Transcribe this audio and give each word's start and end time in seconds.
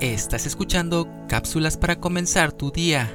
Estás 0.00 0.46
escuchando 0.46 1.06
cápsulas 1.28 1.76
para 1.76 2.00
comenzar 2.00 2.52
tu 2.52 2.70
día. 2.70 3.14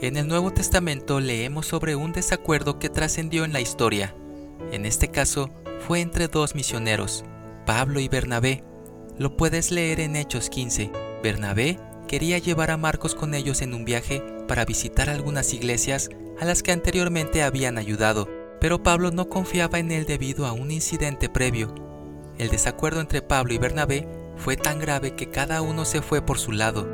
En 0.00 0.16
el 0.16 0.26
Nuevo 0.26 0.50
Testamento 0.50 1.20
leemos 1.20 1.66
sobre 1.66 1.94
un 1.94 2.14
desacuerdo 2.14 2.78
que 2.78 2.88
trascendió 2.88 3.44
en 3.44 3.52
la 3.52 3.60
historia. 3.60 4.14
En 4.72 4.86
este 4.86 5.08
caso, 5.08 5.50
fue 5.86 6.00
entre 6.00 6.28
dos 6.28 6.54
misioneros, 6.54 7.22
Pablo 7.66 8.00
y 8.00 8.08
Bernabé. 8.08 8.64
Lo 9.18 9.36
puedes 9.36 9.70
leer 9.70 10.00
en 10.00 10.16
Hechos 10.16 10.48
15. 10.48 10.90
Bernabé 11.22 11.78
quería 12.08 12.38
llevar 12.38 12.70
a 12.70 12.78
Marcos 12.78 13.14
con 13.14 13.34
ellos 13.34 13.60
en 13.60 13.74
un 13.74 13.84
viaje 13.84 14.22
para 14.48 14.64
visitar 14.64 15.10
algunas 15.10 15.52
iglesias 15.52 16.08
a 16.40 16.46
las 16.46 16.62
que 16.62 16.72
anteriormente 16.72 17.42
habían 17.42 17.76
ayudado, 17.76 18.26
pero 18.60 18.82
Pablo 18.82 19.10
no 19.10 19.28
confiaba 19.28 19.78
en 19.78 19.92
él 19.92 20.06
debido 20.06 20.46
a 20.46 20.52
un 20.52 20.70
incidente 20.70 21.28
previo. 21.28 21.74
El 22.38 22.48
desacuerdo 22.48 23.00
entre 23.00 23.20
Pablo 23.20 23.52
y 23.52 23.58
Bernabé 23.58 24.08
fue 24.36 24.56
tan 24.56 24.78
grave 24.78 25.14
que 25.14 25.28
cada 25.28 25.60
uno 25.60 25.84
se 25.84 26.00
fue 26.00 26.22
por 26.22 26.38
su 26.38 26.52
lado. 26.52 26.88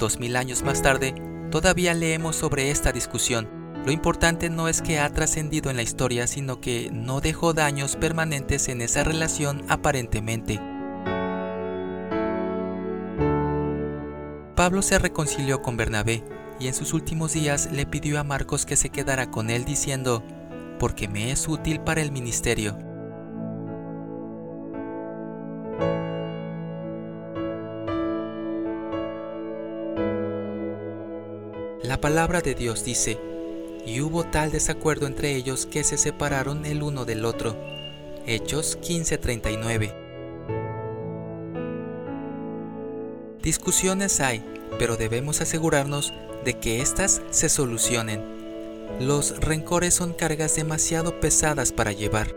Dos 0.00 0.18
mil 0.18 0.34
años 0.34 0.62
más 0.62 0.82
tarde, 0.82 1.14
todavía 1.52 1.94
leemos 1.94 2.34
sobre 2.34 2.70
esta 2.70 2.90
discusión. 2.90 3.59
Lo 3.84 3.92
importante 3.92 4.50
no 4.50 4.68
es 4.68 4.82
que 4.82 4.98
ha 4.98 5.08
trascendido 5.10 5.70
en 5.70 5.76
la 5.76 5.82
historia, 5.82 6.26
sino 6.26 6.60
que 6.60 6.90
no 6.92 7.20
dejó 7.20 7.54
daños 7.54 7.96
permanentes 7.96 8.68
en 8.68 8.82
esa 8.82 9.04
relación 9.04 9.64
aparentemente. 9.68 10.60
Pablo 14.54 14.82
se 14.82 14.98
reconcilió 14.98 15.62
con 15.62 15.78
Bernabé 15.78 16.22
y 16.58 16.68
en 16.68 16.74
sus 16.74 16.92
últimos 16.92 17.32
días 17.32 17.70
le 17.72 17.86
pidió 17.86 18.20
a 18.20 18.24
Marcos 18.24 18.66
que 18.66 18.76
se 18.76 18.90
quedara 18.90 19.30
con 19.30 19.48
él 19.48 19.64
diciendo, 19.64 20.22
porque 20.78 21.08
me 21.08 21.32
es 21.32 21.48
útil 21.48 21.80
para 21.80 22.02
el 22.02 22.12
ministerio. 22.12 22.76
La 31.82 31.98
palabra 31.98 32.42
de 32.42 32.54
Dios 32.54 32.84
dice, 32.84 33.18
y 33.86 34.00
hubo 34.00 34.24
tal 34.24 34.50
desacuerdo 34.50 35.06
entre 35.06 35.34
ellos 35.34 35.66
que 35.66 35.84
se 35.84 35.96
separaron 35.96 36.66
el 36.66 36.82
uno 36.82 37.04
del 37.04 37.24
otro. 37.24 37.56
Hechos 38.26 38.78
15:39. 38.80 39.94
Discusiones 43.42 44.20
hay, 44.20 44.44
pero 44.78 44.96
debemos 44.96 45.40
asegurarnos 45.40 46.12
de 46.44 46.54
que 46.54 46.80
éstas 46.82 47.22
se 47.30 47.48
solucionen. 47.48 48.22
Los 49.00 49.40
rencores 49.40 49.94
son 49.94 50.12
cargas 50.12 50.56
demasiado 50.56 51.20
pesadas 51.20 51.72
para 51.72 51.92
llevar. 51.92 52.34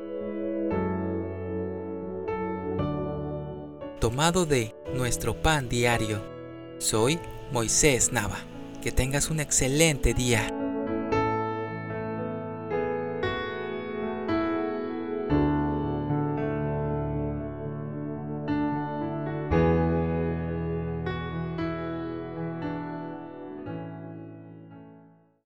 Tomado 3.99 4.45
de 4.45 4.75
nuestro 4.93 5.41
pan 5.41 5.69
diario. 5.69 6.21
Soy 6.77 7.19
Moisés 7.51 8.11
Nava. 8.11 8.39
Que 8.81 8.91
tengas 8.91 9.29
un 9.29 9.39
excelente 9.39 10.13
día. 10.13 10.53